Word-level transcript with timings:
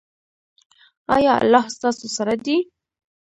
ایا 1.15 1.33
الله 1.41 1.65
ستاسو 1.75 2.07
سره 2.17 2.35
دی؟ 2.45 2.57